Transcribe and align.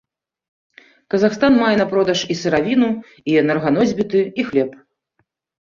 Казахстан 1.13 1.53
мае 1.65 1.75
на 1.81 1.85
продаж 1.91 2.19
і 2.31 2.39
сыравіну, 2.41 2.89
і 3.29 3.39
энерганосьбіты, 3.45 4.27
і 4.39 4.51
хлеб. 4.51 4.77